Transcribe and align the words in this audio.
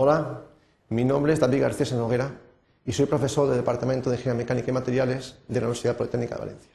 Hola, 0.00 0.42
mi 0.90 1.04
nombre 1.04 1.32
es 1.32 1.40
David 1.40 1.60
García 1.60 1.96
Noguera 1.96 2.30
y 2.86 2.92
soy 2.92 3.06
profesor 3.06 3.48
del 3.48 3.56
Departamento 3.56 4.08
de 4.08 4.14
Ingeniería 4.14 4.44
Mecánica 4.44 4.70
y 4.70 4.72
Materiales 4.72 5.34
de 5.48 5.60
la 5.60 5.66
Universidad 5.66 5.96
Politécnica 5.96 6.36
de 6.36 6.40
Valencia. 6.40 6.70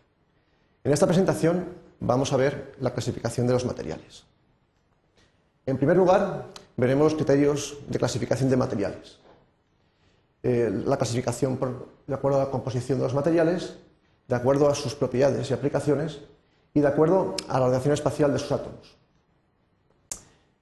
En 0.83 0.91
esta 0.91 1.07
presentación 1.07 1.69
vamos 2.01 2.33
a 2.33 2.35
ver 2.35 2.75
la 2.81 2.91
clasificación 2.91 3.47
de 3.47 3.53
los 3.53 3.63
materiales. 3.63 4.25
En 5.65 5.77
primer 5.77 5.95
lugar, 5.95 6.47
veremos 6.75 7.05
los 7.05 7.15
criterios 7.15 7.77
de 7.87 7.97
clasificación 7.97 8.49
de 8.49 8.57
materiales. 8.57 9.19
Eh, 10.43 10.69
la 10.85 10.97
clasificación 10.97 11.57
de 12.05 12.13
acuerdo 12.13 12.41
a 12.41 12.43
la 12.43 12.51
composición 12.51 12.97
de 12.97 13.05
los 13.05 13.13
materiales, 13.13 13.77
de 14.27 14.35
acuerdo 14.35 14.67
a 14.67 14.75
sus 14.75 14.95
propiedades 14.95 15.49
y 15.49 15.53
aplicaciones 15.53 16.19
y 16.73 16.81
de 16.81 16.87
acuerdo 16.87 17.37
a 17.47 17.57
la 17.57 17.67
ordenación 17.67 17.93
espacial 17.93 18.33
de 18.33 18.39
sus 18.39 18.51
átomos. 18.51 18.97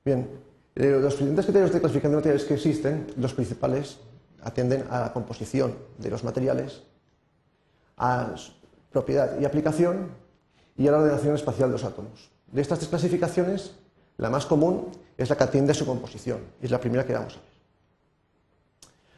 Bien, 0.05 0.50
los 0.75 1.13
diferentes 1.13 1.45
criterios 1.45 1.73
de 1.73 1.79
clasificación 1.79 2.11
de 2.11 2.17
materiales 2.17 2.45
que 2.45 2.53
existen, 2.53 3.07
los 3.17 3.33
principales 3.33 3.97
atienden 4.41 4.85
a 4.89 5.01
la 5.01 5.13
composición 5.13 5.75
de 5.97 6.09
los 6.09 6.23
materiales, 6.23 6.83
a 7.97 8.33
propiedad 8.91 9.39
y 9.39 9.45
aplicación 9.45 10.09
y 10.77 10.87
a 10.87 10.91
la 10.91 10.99
ordenación 10.99 11.35
espacial 11.35 11.69
de 11.69 11.73
los 11.73 11.83
átomos. 11.83 12.31
De 12.51 12.61
estas 12.61 12.79
tres 12.79 12.89
clasificaciones, 12.89 13.75
la 14.17 14.29
más 14.29 14.45
común 14.45 14.89
es 15.17 15.29
la 15.29 15.37
que 15.37 15.43
atiende 15.43 15.71
a 15.71 15.75
su 15.75 15.85
composición, 15.85 16.39
y 16.61 16.65
es 16.65 16.71
la 16.71 16.79
primera 16.79 17.05
que 17.05 17.13
vamos 17.13 17.33
a 17.33 17.37
ver. 17.37 17.51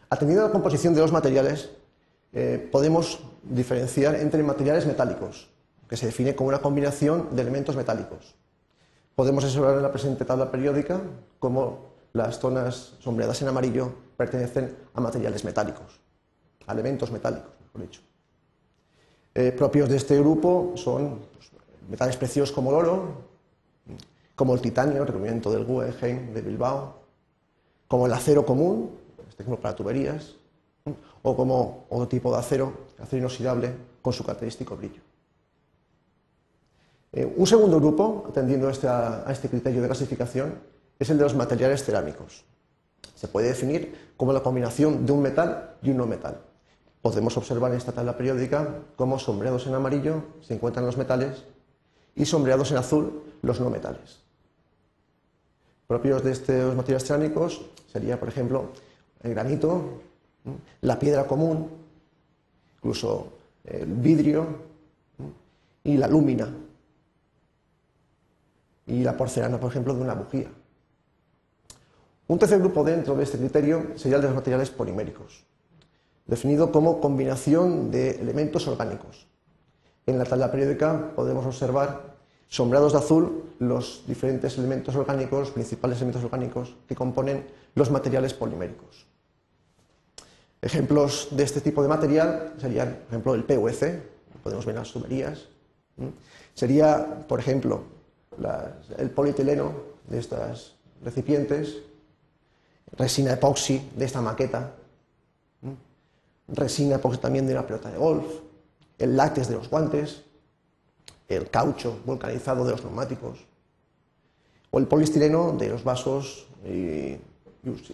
Atendiendo 0.10 0.44
a 0.44 0.48
la 0.48 0.52
composición 0.52 0.94
de 0.94 1.02
los 1.02 1.12
materiales, 1.12 1.70
eh, 2.34 2.70
podemos 2.72 3.20
diferenciar 3.44 4.16
entre 4.16 4.44
materiales 4.44 4.86
metálicos, 4.86 5.50
que 5.88 5.98
se 5.98 6.08
define 6.08 6.36
como 6.36 6.50
una 6.50 6.60
combinación 6.60 7.36
de 7.36 7.42
elementos 7.42 7.76
metálicos. 7.76 8.36
Podemos 9.16 9.44
observar 9.44 9.76
en 9.76 9.84
la 9.84 9.92
presente 9.92 10.26
tabla 10.26 10.50
periódica 10.50 11.00
cómo 11.38 11.94
las 12.14 12.40
zonas 12.40 12.94
sombreadas 13.00 13.42
en 13.44 13.48
amarillo 13.48 13.92
pertenecen 14.18 14.76
a 14.94 15.02
materiales 15.02 15.44
metálicos, 15.44 16.00
a 16.66 16.74
elementos 16.74 17.12
metálicos, 17.12 17.52
mejor 17.62 17.82
dicho. 17.82 18.02
Eh, 19.36 19.52
propios 19.52 19.90
de 19.90 19.98
este 19.98 20.18
grupo 20.20 20.74
son 20.76 21.20
pues, 21.34 21.52
metales 21.90 22.18
preciosos 22.18 22.54
como 22.54 22.72
el 22.72 22.76
oro, 22.78 23.08
como 24.36 24.56
el 24.56 24.62
titanio, 24.62 25.04
el 25.04 25.42
del 25.42 25.66
Guggenheim 25.66 26.34
de 26.34 26.42
Bilbao, 26.42 26.96
como 27.88 28.08
el 28.08 28.14
acero 28.14 28.44
común, 28.46 28.98
este 29.30 29.44
ejemplo 29.44 29.62
para 29.62 29.76
tuberías, 29.76 30.36
o 31.22 31.36
como 31.36 31.86
otro 31.90 32.08
tipo 32.08 32.32
de 32.32 32.40
acero, 32.40 32.74
acero 33.00 33.20
inoxidable, 33.20 33.74
con 34.02 34.12
su 34.12 34.24
característico 34.24 34.76
brillo. 34.76 35.02
Eh, 37.14 37.32
un 37.38 37.46
segundo 37.46 37.80
grupo, 37.80 38.26
atendiendo 38.28 38.70
este, 38.70 38.88
a 38.88 39.26
este 39.30 39.48
criterio 39.48 39.82
de 39.82 39.88
clasificación, 39.88 40.56
es 40.98 41.10
el 41.12 41.18
de 41.18 41.24
los 41.24 41.36
materiales 41.36 41.84
cerámicos. 41.84 42.44
Se 43.14 43.28
puede 43.28 43.50
definir 43.50 44.14
como 44.18 44.34
la 44.34 44.42
combinación 44.42 45.06
de 45.06 45.12
un 45.12 45.22
metal 45.22 45.76
y 45.84 45.92
un 45.92 45.98
no 45.98 46.08
metal. 46.08 46.42
Podemos 47.04 47.38
observar 47.38 47.72
en 47.72 47.78
esta 47.78 47.92
tabla 47.92 48.18
periódica 48.18 48.80
cómo 48.96 49.20
sombreados 49.20 49.68
en 49.68 49.76
amarillo 49.76 50.24
se 50.42 50.56
encuentran 50.56 50.86
los 50.86 50.98
metales 50.98 51.44
y 52.16 52.26
sombreados 52.26 52.72
en 52.72 52.78
azul 52.78 53.22
los 53.44 53.60
no 53.60 53.70
metales. 53.70 54.20
Propios 55.86 56.24
de 56.24 56.32
estos 56.32 56.76
materiales 56.76 57.08
cerámicos 57.08 57.62
sería, 57.92 58.20
por 58.20 58.30
ejemplo, 58.30 58.70
el 59.22 59.32
granito, 59.36 60.02
la 60.82 60.98
piedra 60.98 61.28
común, 61.28 61.70
incluso 62.78 63.34
el 63.66 63.86
vidrio 63.86 64.48
y 65.84 65.98
la 65.98 66.08
lúmina 66.08 66.50
y 68.86 69.04
la 69.04 69.16
porcelana, 69.16 69.60
por 69.60 69.72
ejemplo, 69.72 69.94
de 69.94 70.02
una 70.02 70.14
bujía. 70.14 70.50
Un 72.28 72.40
tercer 72.40 72.60
grupo 72.60 72.84
dentro 72.84 73.16
de 73.16 73.24
este 73.24 73.38
criterio 73.38 73.92
sería 73.96 74.16
el 74.16 74.22
de 74.22 74.28
los 74.30 74.36
materiales 74.36 74.70
poliméricos, 74.70 75.44
definido 76.26 76.72
como 76.72 77.00
combinación 77.02 77.92
de 77.92 78.12
elementos 78.12 78.68
orgánicos. 78.68 79.28
En 80.06 80.18
la 80.18 80.26
tabla 80.26 80.52
periódica 80.52 81.12
podemos 81.16 81.46
observar 81.46 82.14
sombreados 82.48 82.94
de 82.94 83.00
azul 83.00 83.56
los 83.60 84.04
diferentes 84.08 84.58
elementos 84.58 84.96
orgánicos, 84.96 85.40
los 85.40 85.52
principales 85.52 85.98
elementos 85.98 86.24
orgánicos 86.24 86.76
que 86.88 86.96
componen 86.96 87.48
los 87.76 87.90
materiales 87.90 88.34
poliméricos. 88.34 89.06
Ejemplos 90.62 91.28
de 91.32 91.44
este 91.44 91.60
tipo 91.60 91.82
de 91.82 91.90
material 91.90 92.54
serían, 92.58 93.00
por 93.06 93.08
ejemplo, 93.10 93.36
el 93.36 93.44
PVC, 93.44 94.02
podemos 94.44 94.66
ver 94.66 94.76
las 94.76 94.92
tuberías. 94.92 95.48
Sería, 96.54 97.26
por 97.28 97.40
ejemplo, 97.40 97.84
el 98.98 99.10
polietileno 99.12 99.72
de 100.08 100.20
estos 100.20 100.76
recipientes, 101.04 101.78
resina 102.98 103.34
epoxi 103.34 103.92
de 103.96 104.06
esta 104.06 104.22
maqueta, 104.22 104.76
resina 106.48 106.96
epoxi 106.96 107.20
también 107.20 107.48
de 107.48 107.54
una 107.54 107.66
pelota 107.66 107.90
de 107.90 107.98
golf, 107.98 108.26
el 108.98 109.16
látex 109.18 109.48
de 109.48 109.56
los 109.56 109.70
guantes, 109.70 110.24
el 111.28 111.50
caucho 111.50 112.00
vulcanizado 112.06 112.66
de 112.66 112.72
los 112.72 112.84
neumáticos, 112.84 113.40
o 114.72 114.80
el 114.80 114.88
poliestireno 114.88 115.54
de 115.58 115.70
los 115.70 115.84
vasos 115.84 116.48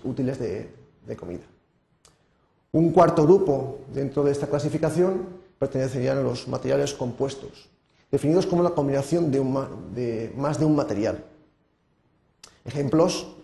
útiles 0.04 0.40
de, 0.40 0.70
de 1.06 1.16
comida. 1.16 1.44
Un 2.72 2.92
cuarto 2.92 3.24
grupo 3.24 3.80
dentro 3.94 4.24
de 4.24 4.32
esta 4.32 4.48
clasificación 4.48 5.40
pertenecerían 5.58 6.20
a 6.20 6.22
los 6.22 6.48
materiales 6.48 6.94
compuestos, 6.94 7.70
definidos 8.12 8.46
como 8.48 8.64
la 8.64 8.72
combinación 8.72 9.32
de, 9.32 10.32
más 10.36 10.60
de 10.60 10.66
un 10.66 10.76
material. 10.76 11.24
Ejemplos 12.66 13.36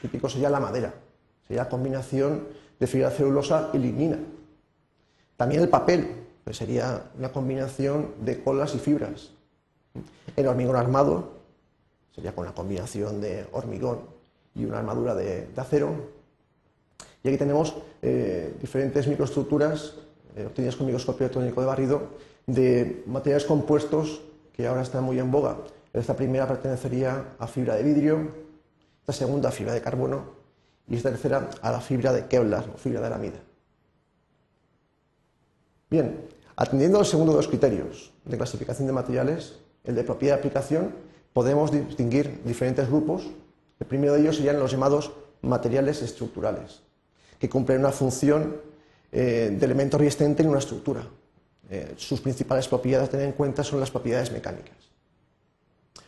típicos 0.00 0.32
sería 0.32 0.50
la 0.50 0.60
madera, 0.60 0.94
sería 1.46 1.64
la 1.64 1.68
combinación 1.68 2.48
de 2.78 2.86
fibra 2.86 3.10
celulosa 3.10 3.70
y 3.72 3.78
lignina. 3.78 4.18
También 5.36 5.62
el 5.62 5.68
papel, 5.68 6.08
pues 6.44 6.56
sería 6.56 7.10
una 7.18 7.32
combinación 7.32 8.14
de 8.20 8.42
colas 8.42 8.74
y 8.74 8.78
fibras. 8.78 9.30
El 10.36 10.46
hormigón 10.46 10.76
armado 10.76 11.34
sería 12.14 12.34
con 12.34 12.44
la 12.44 12.52
combinación 12.52 13.20
de 13.20 13.46
hormigón 13.52 14.00
y 14.54 14.64
una 14.64 14.78
armadura 14.78 15.14
de, 15.14 15.48
acero. 15.56 16.12
Y 17.22 17.28
aquí 17.28 17.38
tenemos 17.38 17.74
eh, 18.02 18.54
diferentes 18.60 19.06
microestructuras 19.08 19.94
eh, 20.36 20.46
obtenidas 20.46 20.76
con 20.76 20.86
microscopio 20.86 21.26
electrónico 21.26 21.60
de 21.60 21.66
barrido 21.66 22.02
de 22.46 23.02
materiales 23.06 23.44
compuestos 23.44 24.20
que 24.52 24.66
ahora 24.66 24.82
están 24.82 25.04
muy 25.04 25.18
en 25.18 25.30
boga. 25.30 25.58
Esta 25.92 26.16
primera 26.16 26.46
pertenecería 26.46 27.36
a 27.38 27.46
fibra 27.46 27.76
de 27.76 27.82
vidrio, 27.82 28.28
esta 29.00 29.12
segunda 29.12 29.48
a 29.48 29.52
fibra 29.52 29.72
de 29.72 29.80
carbono 29.80 30.24
y 30.88 30.96
esta 30.96 31.10
tercera 31.10 31.50
a 31.62 31.70
la 31.70 31.80
fibra 31.80 32.12
de 32.12 32.26
Kevlar 32.26 32.70
o 32.74 32.78
fibra 32.78 33.00
de 33.00 33.06
aramida. 33.06 33.40
Bien, 35.90 36.26
atendiendo 36.56 36.98
al 36.98 37.06
segundo 37.06 37.32
de 37.32 37.38
los 37.38 37.48
criterios 37.48 38.12
de 38.24 38.36
clasificación 38.36 38.86
de 38.86 38.92
materiales, 38.92 39.60
el 39.84 39.94
de 39.94 40.04
propiedad 40.04 40.34
de 40.34 40.40
aplicación, 40.40 40.94
podemos 41.32 41.70
distinguir 41.70 42.42
diferentes 42.44 42.88
grupos. 42.88 43.30
El 43.78 43.86
primero 43.86 44.14
de 44.14 44.20
ellos 44.20 44.36
serían 44.36 44.58
los 44.58 44.72
llamados 44.72 45.12
materiales 45.42 46.02
estructurales, 46.02 46.80
que 47.38 47.48
cumplen 47.48 47.80
una 47.80 47.92
función 47.92 48.56
eh, 49.16 49.56
de 49.56 49.64
elemento 49.64 49.96
resistente 49.96 50.42
en 50.42 50.48
una 50.48 50.58
estructura. 50.58 51.06
Eh, 51.70 51.94
sus 51.96 52.20
principales 52.20 52.66
propiedades 52.66 53.08
a 53.08 53.10
tener 53.12 53.26
en 53.26 53.32
cuenta 53.32 53.62
son 53.62 53.78
las 53.78 53.92
propiedades 53.92 54.32
mecánicas. 54.32 54.76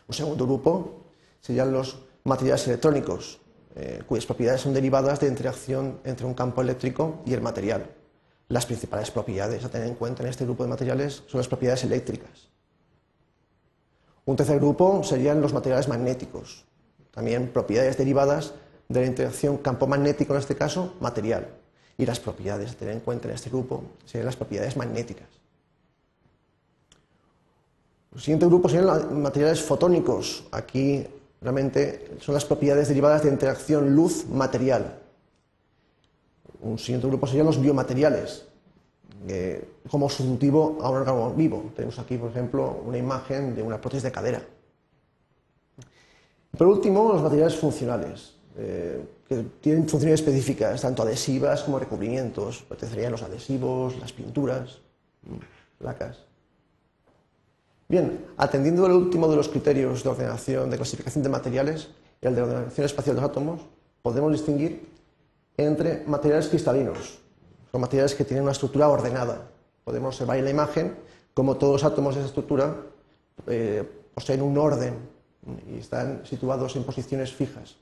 Un 0.08 0.14
segundo 0.14 0.44
grupo 0.44 1.04
serían 1.40 1.70
los 1.70 1.98
materiales 2.24 2.66
electrónicos, 2.66 3.40
eh, 3.76 4.02
cuyas 4.08 4.26
propiedades 4.26 4.60
son 4.60 4.74
derivadas 4.74 5.20
de 5.20 5.28
interacción 5.28 6.00
entre 6.02 6.26
un 6.26 6.34
campo 6.34 6.60
eléctrico 6.62 7.22
y 7.24 7.32
el 7.32 7.42
material. 7.42 7.88
Las 8.48 8.66
principales 8.66 9.12
propiedades 9.12 9.64
a 9.64 9.68
tener 9.68 9.86
en 9.86 9.94
cuenta 9.94 10.24
en 10.24 10.28
este 10.28 10.44
grupo 10.44 10.64
de 10.64 10.70
materiales 10.70 11.22
son 11.28 11.38
las 11.38 11.46
propiedades 11.46 11.84
eléctricas. 11.84 12.48
Un 14.24 14.34
tercer 14.34 14.58
grupo 14.58 15.04
serían 15.04 15.40
los 15.40 15.52
materiales 15.52 15.86
magnéticos, 15.86 16.64
también 17.12 17.50
propiedades 17.52 17.96
derivadas 17.96 18.54
de 18.88 19.02
la 19.02 19.06
interacción 19.06 19.58
campo 19.58 19.86
magnético, 19.86 20.32
en 20.34 20.40
este 20.40 20.56
caso, 20.56 20.94
material. 20.98 21.46
Y 21.98 22.04
las 22.04 22.20
propiedades 22.20 22.72
a 22.72 22.74
tener 22.74 22.94
en 22.94 23.00
cuenta 23.00 23.28
en 23.28 23.34
este 23.34 23.50
grupo 23.50 23.82
serían 24.04 24.26
las 24.26 24.36
propiedades 24.36 24.76
magnéticas. 24.76 25.28
El 28.14 28.20
siguiente 28.20 28.46
grupo 28.46 28.68
serían 28.68 28.86
los 28.86 29.12
materiales 29.12 29.62
fotónicos. 29.62 30.44
Aquí 30.50 31.06
realmente 31.40 32.16
son 32.20 32.34
las 32.34 32.44
propiedades 32.44 32.88
derivadas 32.88 33.22
de 33.22 33.28
interacción 33.28 33.94
luz-material. 33.94 34.98
Un 36.62 36.78
siguiente 36.78 37.06
grupo 37.06 37.26
serían 37.26 37.46
los 37.46 37.60
biomateriales, 37.60 38.46
como 39.90 40.08
sustitutivo 40.08 40.78
a 40.80 40.90
un 40.90 40.96
órgano 40.96 41.30
vivo. 41.34 41.70
Tenemos 41.74 41.98
aquí, 41.98 42.16
por 42.16 42.30
ejemplo, 42.30 42.80
una 42.84 42.96
imagen 42.96 43.54
de 43.54 43.62
una 43.62 43.80
prótesis 43.80 44.04
de 44.04 44.12
cadera. 44.12 44.42
Por 46.56 46.66
último, 46.68 47.12
los 47.12 47.22
materiales 47.22 47.54
funcionales, 47.56 48.34
eh, 48.56 49.04
que 49.28 49.44
tienen 49.60 49.88
funciones 49.88 50.20
específicas, 50.20 50.80
tanto 50.80 51.02
adhesivas 51.02 51.62
como 51.62 51.78
recubrimientos. 51.78 52.62
Pertenecerían 52.68 53.12
los 53.12 53.22
adhesivos, 53.22 53.98
las 53.98 54.12
pinturas, 54.12 54.78
placas. 55.78 56.18
Bien, 57.88 58.24
atendiendo 58.36 58.84
al 58.86 58.92
último 58.92 59.28
de 59.28 59.36
los 59.36 59.48
criterios 59.48 60.02
de 60.02 60.08
ordenación, 60.08 60.70
de 60.70 60.76
clasificación 60.76 61.22
de 61.22 61.30
materiales, 61.30 61.88
y 62.20 62.26
al 62.26 62.34
de 62.34 62.42
ordenación 62.42 62.84
espacial 62.84 63.16
de 63.16 63.22
los 63.22 63.30
átomos, 63.30 63.60
podemos 64.02 64.32
distinguir 64.32 64.88
entre 65.56 66.04
materiales 66.06 66.48
cristalinos. 66.48 67.18
Son 67.70 67.80
materiales 67.80 68.14
que 68.14 68.24
tienen 68.24 68.42
una 68.42 68.52
estructura 68.52 68.88
ordenada. 68.88 69.48
Podemos 69.84 70.14
observar 70.14 70.38
en 70.38 70.44
la 70.44 70.50
imagen 70.50 70.96
cómo 71.34 71.56
todos 71.56 71.82
los 71.82 71.84
átomos 71.84 72.14
de 72.14 72.20
esa 72.20 72.28
estructura 72.28 72.76
eh, 73.46 73.88
poseen 74.14 74.42
un 74.42 74.56
orden 74.56 74.94
y 75.68 75.78
están 75.78 76.24
situados 76.26 76.74
en 76.76 76.84
posiciones 76.84 77.32
fijas. 77.32 77.76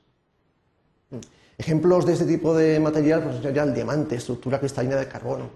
Ejemplos 1.57 2.05
de 2.05 2.13
este 2.13 2.25
tipo 2.25 2.53
de 2.53 2.79
material 2.79 3.23
pues, 3.23 3.41
sería 3.41 3.63
el 3.63 3.73
diamante, 3.73 4.15
estructura 4.15 4.59
cristalina 4.59 4.97
de 4.97 5.07
carbono, 5.07 5.49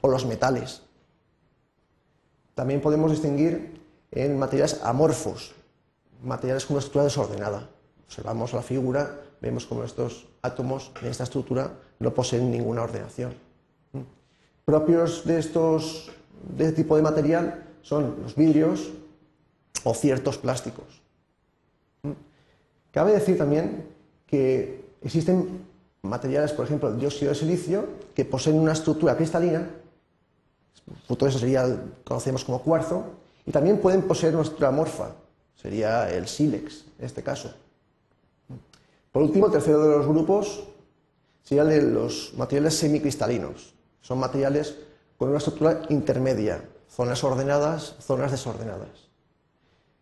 o 0.00 0.08
los 0.08 0.24
metales. 0.26 0.82
También 2.54 2.80
podemos 2.80 3.10
distinguir 3.10 3.80
en 4.10 4.38
materiales 4.38 4.80
amorfos, 4.82 5.54
materiales 6.22 6.64
con 6.64 6.74
una 6.74 6.78
estructura 6.78 7.04
desordenada. 7.04 7.68
Observamos 8.06 8.52
la 8.54 8.62
figura, 8.62 9.20
vemos 9.40 9.66
como 9.66 9.84
estos 9.84 10.26
átomos 10.42 10.92
en 11.02 11.08
esta 11.08 11.24
estructura 11.24 11.72
no 11.98 12.14
poseen 12.14 12.50
ninguna 12.50 12.82
ordenación. 12.82 13.34
Propios 14.64 15.24
de, 15.24 15.38
estos, 15.38 16.10
de 16.56 16.64
este 16.64 16.82
tipo 16.82 16.96
de 16.96 17.02
material 17.02 17.64
son 17.82 18.16
los 18.22 18.34
vidrios 18.34 18.90
o 19.84 19.94
ciertos 19.94 20.38
plásticos. 20.38 21.02
Cabe 22.90 23.12
decir 23.12 23.38
también 23.38 23.86
que 24.28 24.84
existen 25.02 25.66
materiales, 26.02 26.52
por 26.52 26.66
ejemplo, 26.66 26.88
el 26.88 27.00
dióxido 27.00 27.32
de 27.32 27.38
silicio, 27.38 27.86
que 28.14 28.24
poseen 28.24 28.56
una 28.56 28.72
estructura 28.72 29.16
cristalina, 29.16 29.68
de 31.08 31.28
eso 31.28 31.38
sería, 31.38 31.66
conocemos 32.04 32.44
como 32.44 32.62
cuarzo, 32.62 33.04
y 33.46 33.50
también 33.50 33.78
pueden 33.78 34.02
poseer 34.02 34.34
una 34.34 34.42
estructura 34.42 34.68
amorfa, 34.68 35.12
sería 35.56 36.10
el 36.10 36.28
sílex 36.28 36.84
en 36.98 37.06
este 37.06 37.22
caso. 37.22 37.52
Por 39.10 39.22
último, 39.22 39.46
el 39.46 39.52
tercero 39.52 39.82
de 39.82 39.96
los 39.96 40.06
grupos 40.06 40.64
sería 41.42 41.62
el 41.62 41.68
de 41.68 41.82
los 41.82 42.34
materiales 42.36 42.74
semicristalinos. 42.74 43.74
Son 44.00 44.18
materiales 44.18 44.76
con 45.16 45.30
una 45.30 45.38
estructura 45.38 45.82
intermedia, 45.88 46.62
zonas 46.88 47.24
ordenadas, 47.24 47.96
zonas 48.00 48.30
desordenadas. 48.30 49.08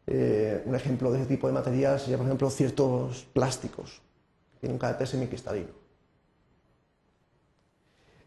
Eh, 0.08 0.62
un 0.66 0.74
ejemplo 0.74 1.10
de 1.10 1.18
ese 1.20 1.26
tipo 1.26 1.46
de 1.46 1.52
material 1.52 1.98
sería, 1.98 2.16
por 2.16 2.26
ejemplo, 2.26 2.50
ciertos 2.50 3.26
plásticos, 3.32 4.02
que 4.56 4.60
tienen 4.60 4.74
un 4.74 4.78
carácter 4.78 5.06
semicristalino. 5.06 5.68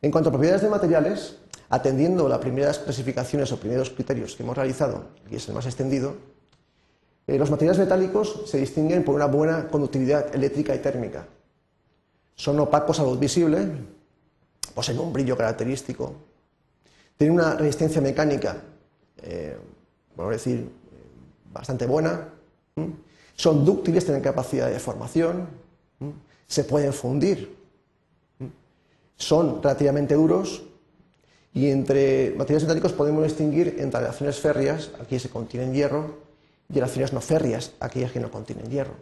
En 0.02 0.12
cuanto 0.12 0.30
a 0.30 0.32
propiedades 0.32 0.62
de 0.62 0.70
materiales, 0.70 1.38
atendiendo 1.70 2.30
las 2.30 2.40
primeras 2.40 2.80
clasificaciones 2.80 3.52
o 3.52 3.60
primeros 3.60 3.90
criterios 3.90 4.36
que 4.36 4.44
hemos 4.44 4.56
realizado, 4.56 5.10
y 5.30 5.36
es 5.36 5.48
el 5.50 5.56
más 5.56 5.66
extendido, 5.66 6.16
eh, 7.28 7.38
los 7.38 7.52
materiales 7.52 7.80
metálicos 7.80 8.44
se 8.46 8.58
distinguen 8.58 9.04
por 9.04 9.16
una 9.16 9.26
buena 9.26 9.68
conductividad 9.68 10.34
eléctrica 10.34 10.74
y 10.74 10.80
térmica. 10.80 11.28
Son 12.36 12.60
opacos 12.60 13.00
a 13.00 13.04
luz 13.04 13.20
visible, 13.20 13.68
poseen 14.74 15.00
un 15.00 15.12
brillo 15.12 15.36
característico, 15.36 16.14
tienen 17.18 17.36
una 17.36 17.56
resistencia 17.56 18.02
mecánica, 18.02 18.62
eh, 19.22 19.58
decir, 20.32 20.70
bastante 21.52 21.86
buena, 21.86 22.30
son 23.36 23.66
dúctiles, 23.66 24.06
tienen 24.06 24.22
capacidad 24.22 24.68
de 24.68 24.74
deformación, 24.74 25.48
se 26.48 26.64
pueden 26.64 26.94
fundir, 26.94 27.56
son 29.16 29.62
relativamente 29.62 30.16
duros 30.16 30.64
y 31.54 31.70
entre 31.70 32.34
materiales 32.38 32.64
metálicos 32.64 32.94
podemos 32.94 33.24
distinguir 33.24 33.76
entre 33.80 34.00
aleaciones 34.00 34.40
férreas, 34.40 34.92
aquí 35.00 35.20
se 35.20 35.30
contienen 35.30 35.74
hierro, 35.74 36.20
y 36.72 36.78
aleaciones 36.78 37.14
no 37.14 37.22
férreas, 37.22 37.74
aquellas 37.80 38.12
que 38.12 38.20
no 38.20 38.30
contienen 38.32 38.70
hierro. 38.70 38.94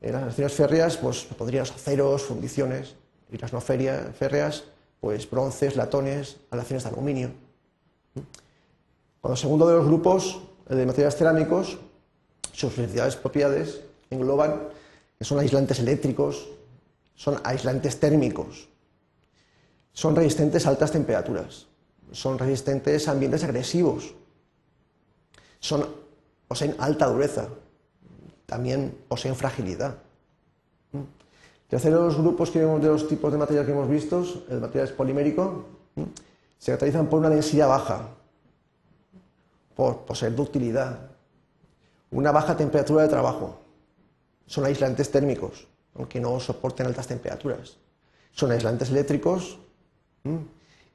En 0.00 0.12
las 0.12 0.22
aleaciones 0.22 0.52
férreas 0.52 0.96
pues, 0.98 1.24
podrían 1.24 1.64
ser 1.66 1.76
aceros, 1.76 2.22
fundiciones, 2.22 2.94
y 3.32 3.38
las 3.38 3.52
no 3.52 3.60
férreas, 3.60 4.64
pues 5.00 5.28
bronces, 5.28 5.76
latones, 5.76 6.36
aleaciones 6.50 6.84
de 6.84 6.90
aluminio. 6.90 7.30
Cuando 9.20 9.34
el 9.34 9.40
segundo 9.40 9.66
de 9.66 9.76
los 9.76 9.86
grupos 9.86 10.40
de 10.68 10.86
materiales 10.86 11.16
cerámicos, 11.16 11.78
sus 12.52 12.72
propiedades 13.16 13.80
engloban 14.10 14.68
son 15.20 15.38
aislantes 15.38 15.78
eléctricos, 15.78 16.48
son 17.14 17.40
aislantes 17.44 17.98
térmicos, 17.98 18.68
son 19.92 20.14
resistentes 20.14 20.66
a 20.66 20.70
altas 20.70 20.92
temperaturas, 20.92 21.66
son 22.12 22.38
resistentes 22.38 23.08
a 23.08 23.12
ambientes 23.12 23.42
agresivos, 23.44 24.14
son, 25.58 25.86
poseen 26.46 26.76
alta 26.78 27.06
dureza, 27.06 27.48
también 28.44 28.96
poseen 29.08 29.34
fragilidad. 29.34 29.96
Tercero 31.68 31.98
de 31.98 32.04
los 32.04 32.18
grupos 32.18 32.50
que 32.50 32.60
de 32.60 32.88
los 32.88 33.08
tipos 33.08 33.32
de 33.32 33.38
material 33.38 33.66
que 33.66 33.72
hemos 33.72 33.88
visto, 33.88 34.24
el 34.48 34.60
material 34.60 34.86
es 34.86 34.92
polimérico, 34.92 35.64
se 36.58 36.66
caracterizan 36.66 37.08
por 37.08 37.20
una 37.20 37.30
densidad 37.30 37.68
baja, 37.68 38.08
por 39.74 40.04
poseer 40.04 40.34
ductilidad, 40.34 41.10
una 42.10 42.30
baja 42.30 42.56
temperatura 42.56 43.02
de 43.02 43.08
trabajo, 43.08 43.65
son 44.46 44.64
aislantes 44.64 45.10
térmicos, 45.10 45.66
aunque 45.94 46.20
no 46.20 46.38
soporten 46.40 46.86
altas 46.86 47.06
temperaturas, 47.06 47.76
son 48.32 48.52
aislantes 48.52 48.90
eléctricos, 48.90 49.58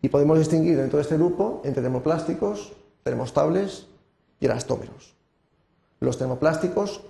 y 0.01 0.09
podemos 0.09 0.37
distinguir 0.37 0.77
dentro 0.77 0.97
de 0.97 1.03
este 1.03 1.17
grupo 1.17 1.61
entre 1.63 1.81
termoplásticos, 1.81 2.73
termostables 3.03 3.87
y 4.39 4.45
elastómeros. 4.45 5.15
Los 5.99 6.17
termoplásticos 6.17 7.01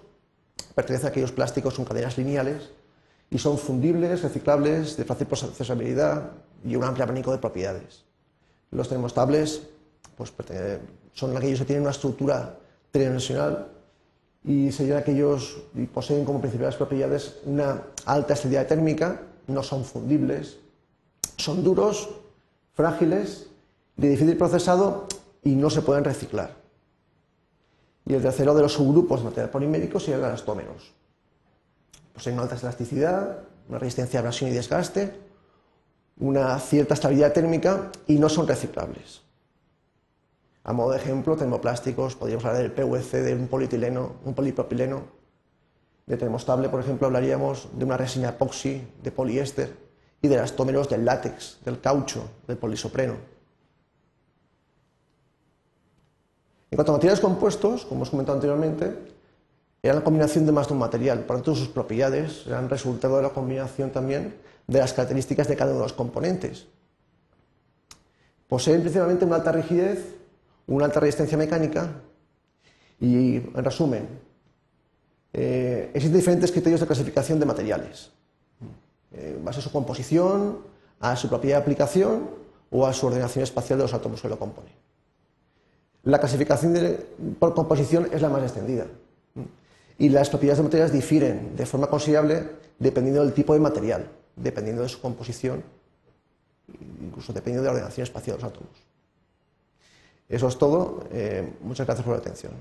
pertenecen 0.75 1.07
a 1.07 1.09
aquellos 1.09 1.31
plásticos 1.31 1.75
con 1.75 1.85
cadenas 1.85 2.17
lineales 2.17 2.71
y 3.29 3.37
son 3.37 3.57
fundibles, 3.57 4.21
reciclables, 4.21 4.97
de 4.97 5.05
fácil 5.05 5.27
procesabilidad 5.27 6.31
y 6.65 6.75
un 6.75 6.83
amplio 6.83 7.05
abanico 7.05 7.31
de 7.31 7.37
propiedades. 7.37 8.03
Los 8.71 8.89
termostables 8.89 9.67
pues, 10.15 10.33
son 11.13 11.35
aquellos 11.35 11.59
que 11.59 11.65
tienen 11.65 11.83
una 11.83 11.91
estructura 11.91 12.57
tridimensional 12.91 13.71
y 14.43 14.71
serían 14.71 14.97
aquellos 14.97 15.57
y 15.75 15.85
poseen 15.85 16.25
como 16.25 16.41
principales 16.41 16.75
propiedades 16.75 17.37
una 17.45 17.83
alta 18.05 18.33
estabilidad 18.33 18.67
térmica, 18.67 19.21
no 19.47 19.61
son 19.63 19.85
fundibles, 19.85 20.57
son 21.37 21.63
duros, 21.63 22.09
frágiles, 22.73 23.47
de 23.97 24.09
difícil 24.09 24.37
procesado 24.37 25.07
y 25.43 25.51
no 25.51 25.69
se 25.69 25.81
pueden 25.81 26.03
reciclar. 26.03 26.55
Y 28.05 28.13
el 28.13 28.21
tercero 28.21 28.55
de 28.55 28.63
los 28.63 28.73
subgrupos 28.73 29.19
de 29.19 29.25
material 29.25 29.49
polimérico 29.51 29.99
serían 29.99 30.21
los 30.21 30.29
elastómeros. 30.29 30.91
Poseen 32.13 32.35
una 32.35 32.43
alta 32.43 32.55
elasticidad, 32.55 33.43
una 33.69 33.77
resistencia 33.77 34.19
a 34.19 34.21
abrasión 34.21 34.49
y 34.49 34.53
desgaste, 34.53 35.13
una 36.19 36.59
cierta 36.59 36.95
estabilidad 36.95 37.33
térmica 37.33 37.91
y 38.07 38.15
no 38.15 38.27
son 38.27 38.47
reciclables. 38.47 39.21
A 40.63 40.73
modo 40.73 40.91
de 40.91 40.97
ejemplo, 40.97 41.35
termoplásticos, 41.35 42.15
podríamos 42.15 42.45
hablar 42.45 42.61
del 42.61 42.71
PVC, 42.71 43.21
de 43.21 43.33
un 43.33 43.47
polietileno, 43.47 44.13
un 44.25 44.33
polipropileno. 44.33 45.03
De 46.05 46.17
termostable, 46.17 46.69
por 46.69 46.79
ejemplo, 46.79 47.07
hablaríamos 47.07 47.69
de 47.73 47.85
una 47.85 47.97
resina 47.97 48.29
epoxi, 48.29 48.87
de 49.01 49.11
poliéster 49.11 49.75
y 50.21 50.27
de 50.27 50.35
elastómeros 50.35 50.87
del 50.89 51.05
látex, 51.05 51.59
del 51.65 51.81
caucho, 51.81 52.29
del 52.47 52.57
polisopreno. 52.57 53.15
En 56.69 56.75
cuanto 56.75 56.91
a 56.91 56.95
materiales 56.95 57.19
compuestos, 57.19 57.85
como 57.85 57.99
hemos 57.99 58.11
comentado 58.11 58.37
anteriormente, 58.37 59.11
eran 59.81 59.97
la 59.97 60.03
combinación 60.03 60.45
de 60.45 60.51
más 60.51 60.67
de 60.67 60.73
un 60.73 60.79
material, 60.79 61.19
por 61.25 61.37
lo 61.37 61.41
tanto 61.41 61.55
sus 61.55 61.69
propiedades 61.69 62.45
eran 62.45 62.69
resultado 62.69 63.17
de 63.17 63.23
la 63.23 63.29
combinación 63.29 63.89
también 63.89 64.35
de 64.67 64.79
las 64.79 64.93
características 64.93 65.47
de 65.47 65.55
cada 65.55 65.71
uno 65.71 65.79
de 65.79 65.85
los 65.85 65.93
componentes. 65.93 66.67
Poseen 68.47 68.81
principalmente 68.81 69.25
una 69.25 69.37
alta 69.37 69.51
rigidez, 69.51 70.20
una 70.71 70.85
alta 70.85 70.99
resistencia 70.99 71.37
mecánica 71.37 72.01
y, 72.99 73.35
en 73.35 73.63
resumen, 73.63 74.07
eh, 75.33 75.91
existen 75.93 76.17
diferentes 76.17 76.51
criterios 76.51 76.79
de 76.79 76.87
clasificación 76.87 77.39
de 77.39 77.45
materiales 77.45 78.11
en 79.11 79.35
eh, 79.35 79.39
base 79.43 79.59
a 79.59 79.61
su 79.61 79.71
composición, 79.71 80.59
a 80.99 81.15
su 81.15 81.27
propia 81.27 81.57
aplicación 81.57 82.29
o 82.69 82.85
a 82.85 82.93
su 82.93 83.07
ordenación 83.07 83.43
espacial 83.43 83.79
de 83.79 83.83
los 83.83 83.93
átomos 83.93 84.21
que 84.21 84.29
lo 84.29 84.39
componen. 84.39 84.71
La 86.03 86.19
clasificación 86.19 86.97
por 87.37 87.53
composición 87.53 88.07
es 88.11 88.21
la 88.21 88.29
más 88.29 88.41
extendida 88.43 88.87
y 89.97 90.09
las 90.09 90.29
propiedades 90.29 90.59
de 90.59 90.63
materiales 90.63 90.93
difieren 90.93 91.55
de 91.55 91.65
forma 91.65 91.87
considerable 91.87 92.49
dependiendo 92.79 93.23
del 93.23 93.33
tipo 93.33 93.53
de 93.53 93.59
material, 93.59 94.09
dependiendo 94.35 94.83
de 94.83 94.89
su 94.89 95.01
composición, 95.01 95.63
incluso 97.01 97.33
dependiendo 97.33 97.63
de 97.63 97.67
la 97.67 97.73
ordenación 97.73 98.03
espacial 98.05 98.37
de 98.37 98.43
los 98.43 98.51
átomos. 98.51 98.90
Eso 100.31 100.47
es 100.47 100.57
todo. 100.57 101.03
Eh, 101.11 101.57
muchas 101.61 101.85
gracias 101.85 102.05
por 102.05 102.13
la 102.13 102.19
atención. 102.19 102.53